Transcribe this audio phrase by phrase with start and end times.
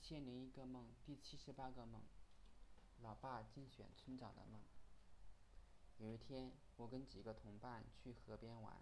[0.00, 2.00] 一千零一个梦，第七十八个梦，
[3.02, 4.58] 老爸竞选村长的梦。
[5.98, 8.78] 有一天，我跟几个同伴去河边玩，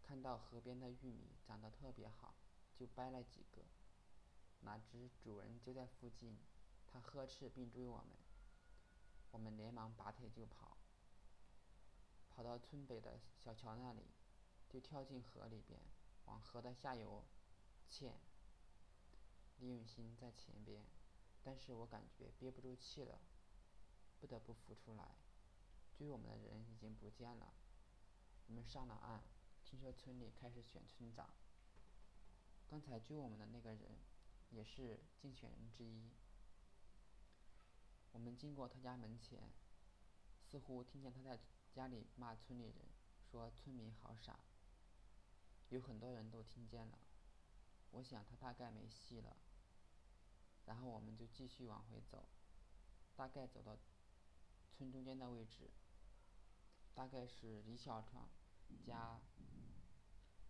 [0.00, 2.32] 看到河边的玉米长得特别好，
[2.76, 3.62] 就掰了几个。
[4.60, 6.38] 哪知主人就在附近，
[6.86, 8.16] 他呵斥并追我们，
[9.32, 10.78] 我们连忙拔腿就跑。
[12.30, 14.06] 跑到村北的小桥那里，
[14.70, 15.80] 就跳进河里边，
[16.26, 17.24] 往河的下游
[17.90, 18.16] 潜。
[19.62, 20.84] 李永新在前边，
[21.40, 23.20] 但是我感觉憋不住气了，
[24.18, 25.14] 不得不浮出来。
[25.96, 27.54] 追我们的人已经不见了。
[28.48, 29.22] 我们上了岸，
[29.64, 31.30] 听说村里开始选村长。
[32.66, 34.00] 刚才追我们的那个人，
[34.50, 36.10] 也是竞选人之一。
[38.10, 39.52] 我们经过他家门前，
[40.42, 41.38] 似乎听见他在
[41.72, 42.88] 家里骂村里人，
[43.30, 44.40] 说村民好傻。
[45.68, 46.98] 有很多人都听见了。
[47.92, 49.36] 我想他大概没戏了。
[50.72, 52.24] 然后我们就继续往回走，
[53.14, 53.76] 大概走到
[54.70, 55.70] 村中间的位置，
[56.94, 58.30] 大概是李小闯
[58.82, 59.20] 家，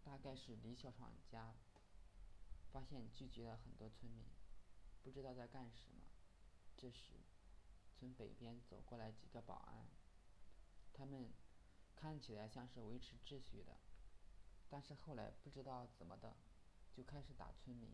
[0.05, 1.57] 大概是李小闯家。
[2.71, 4.25] 发现聚集了很多村民，
[5.03, 6.05] 不知道在干什么。
[6.77, 7.15] 这时，
[7.93, 9.89] 村北边走过来几个保安，
[10.93, 11.33] 他们
[11.97, 13.77] 看起来像是维持秩序的，
[14.71, 16.37] 但是后来不知道怎么的，
[16.95, 17.91] 就开始打村民。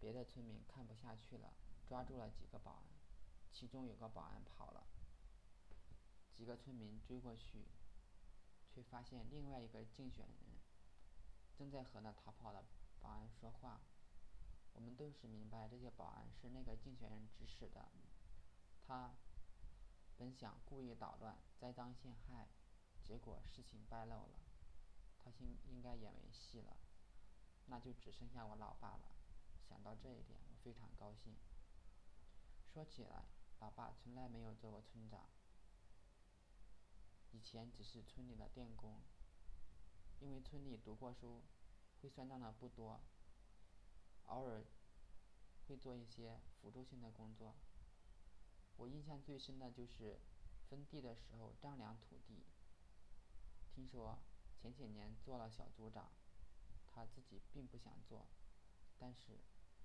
[0.00, 1.52] 别的村民看不下去了，
[1.86, 2.84] 抓住了几个保安，
[3.52, 4.86] 其中有个保安跑了。
[6.34, 7.66] 几个村民追过去，
[8.66, 10.36] 却发现另外一个竞选人
[11.54, 12.64] 正在和那逃跑的
[12.98, 13.82] 保安说话。
[14.72, 17.90] 我们顿时明白这些保安是那个竞选人指使的。
[18.86, 19.12] 他
[20.16, 22.48] 本想故意捣乱、栽赃陷害，
[23.02, 24.40] 结果事情败露了，
[25.18, 26.76] 他应应该也没戏了。
[27.66, 29.19] 那就只剩下我老爸了。
[29.70, 31.32] 想到这一点，我非常高兴。
[32.74, 33.26] 说起来，
[33.60, 35.28] 老爸从来没有做过村长，
[37.30, 39.00] 以前只是村里的电工。
[40.18, 41.44] 因为村里读过书、
[42.02, 43.00] 会算账的不多，
[44.26, 44.64] 偶尔
[45.68, 47.54] 会做一些辅助性的工作。
[48.76, 50.18] 我印象最深的就是
[50.68, 52.44] 分地的时候丈量土地。
[53.72, 54.18] 听说
[54.60, 56.10] 前几年做了小组长，
[56.84, 58.26] 他自己并不想做，
[58.98, 59.38] 但是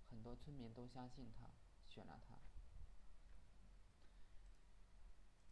[0.10, 1.50] 很多村民都相信他，
[1.88, 2.36] 选了他。